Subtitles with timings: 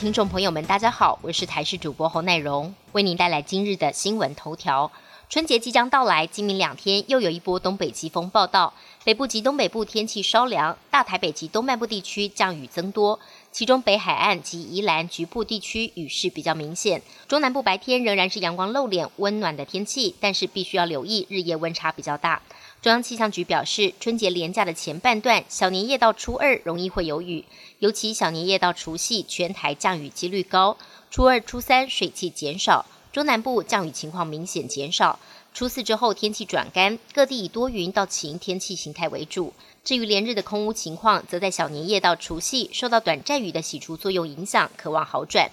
[0.00, 4.90] 听众朋友们，大家好，我是台视主播侯乃荣，为您带来今日的新闻头条。
[5.28, 8.72] 春节即将到来，今明两天又有一波东北季风报道，
[9.04, 13.20] 北部及东北部天气稍凉，大台北及东半部地区降雨增多，
[13.52, 17.02] 其中北海岸及宜兰局部地区雨势比较明显。
[17.26, 22.42] 中南部白天仍然是阳光露脸、温暖的天气，但是必须要留意日夜温差比较大。
[22.80, 27.44] 中央气象局表示，春节连假的前半段，小年夜到初二容易会有雨，
[27.80, 30.78] 尤其小年夜到除夕，全台降雨几率高。
[31.10, 32.86] 初二、初三水汽减少。
[33.12, 35.18] 中南部降雨情况明显减少，
[35.52, 39.52] 初四之后天气转干，各地以多云到晴天气形态为主。
[39.82, 45.50] 至于连日的空污情况，则在小年夜到除夕受到短暂雨的洗除作用影响，渴望好转。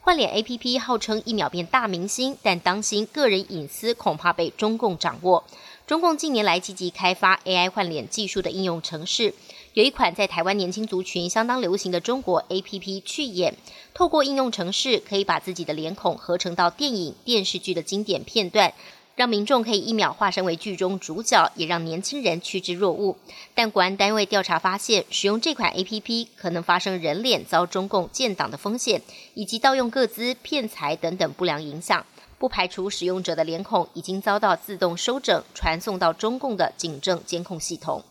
[0.00, 5.44] 换脸 A P P 号称一秒变大明星，但当心个人隐私恐怕被中共掌握。
[5.86, 9.34] 中共近年来积极开发 A I 换脸技术的应用程式。
[9.74, 13.56] 有一款在台湾年轻族群相当流行的中国 A P P 去演，
[13.92, 18.72] 透过应用程式，可以把自己的脸孔合成到电影、电视剧的经典片段，
[19.18, 23.16] 让民众可以一秒化身为剧中主角，也让年轻人趋之若鹜。
[23.52, 29.02] 但国安单位调查发现，使用这款 A P P 可能发生人脸遭中共建党的风险，
[29.34, 32.06] 以及盗用各资、骗财等等不良影响。
[32.38, 38.04] 不排除使用者的脸孔已经遭到自动收整，传送到中共的警政监控系统。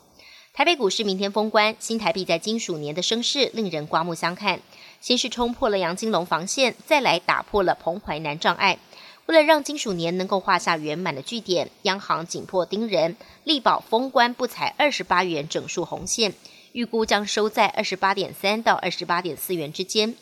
[0.53, 4.59] 台北股市明天封关，新台币在金属年的升势令人刮目相看。
[4.99, 8.77] 先是冲破了杨金龙防线，再来打破了彭淮南障碍。
[9.27, 16.33] 为了让金属年能够画下圆满的句点，央行紧迫盯人，力保封关不踩二十八元整数红线，
[16.71, 20.15] 预估将收在二十八点三到二十八点四元之间。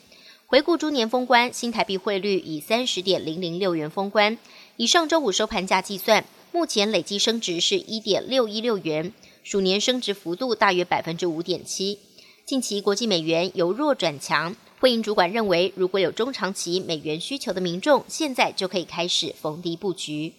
[0.46, 4.36] 回顾猪年封关，新台币汇率以三十点零零六元封关，
[4.76, 9.12] 以上周五收盘价计算，目前累计升值是一点六一六元。
[9.44, 12.00] 鼠年升值幅度大约百分之五点七。
[12.44, 20.34] 近期国际美元由弱转强，汇银主管认为，如果有中长期美元需求的民众，现在就可以开始逢低布局。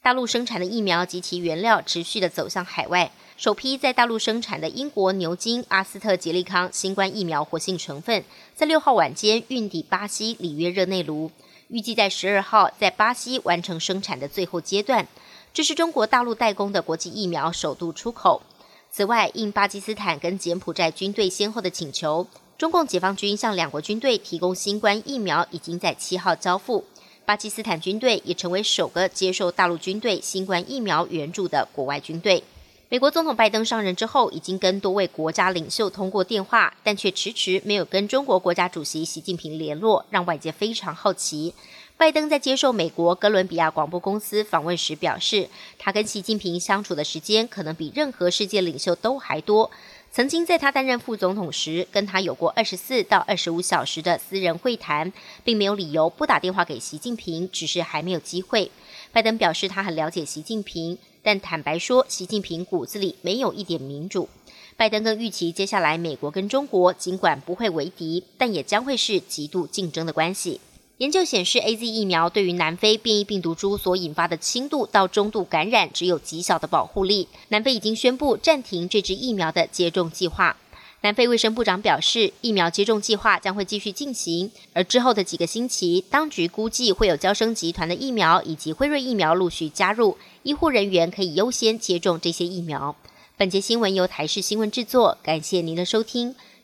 [0.00, 8.24] 大陆生产的疫苗及其原料持续的走向海外，首批在大陆生产的英国牛津阿斯特捷利康新冠疫苗活性成分，
[8.54, 11.32] 在六号晚间运抵巴西里约热内卢，
[11.66, 15.06] 预计在十二号在巴西完成生产的最后阶段。
[15.52, 18.42] 这是中国大陆代工的国际疫苗首度出口。
[18.90, 22.26] 此外，应巴基斯坦跟柬埔寨军队先后的请求，
[22.58, 26.84] 中共解放军向两国军队提供新冠疫苗已经在七号交付。
[27.24, 32.42] 巴基斯坦军队也成为首个接受大陆军队新冠疫苗援助的国外军队。
[32.88, 41.54] 美国总统拜登上任之后，已经跟多位国家领袖通过电话，但却迟迟没有跟中国国家主席习近平联络，让外界非常好奇。
[41.96, 45.48] 拜登在接受美国哥伦比亚广播公司访问时表示，
[45.78, 49.70] 他跟习近平相处的时间可能比任何世界领袖都还多。
[50.10, 55.12] 曾经在他担任副总统时，跟他有过二十四到二十五小时的私人会谈，
[55.44, 58.70] 并没有理由不打电话给习近平，只是还没有机会。
[59.12, 64.28] 拜登表示他很了解习近平，但坦白说，习近平骨子里没有一点民主。
[64.76, 70.60] 拜登更预期接下来美国跟中国尽管不会为敌，但也将会是极度竞争的关系。
[70.98, 77.28] 研究显示，A Z 疫苗对于南非变异病毒株所引发的轻度到中度感染只有极小的保护力。
[77.50, 80.56] 南非已经宣布暂停这支疫苗的接种计划。
[81.02, 92.96] 南非卫生部长表示，疫苗接种计划将会继续进行，而之后的几个星期，当局估计会有交生集团的疫苗以及辉瑞疫苗陆续加入，医护人员可以优先接种这些疫苗。
[93.36, 96.34] 本节新闻由台视新闻制作，感谢您的收听。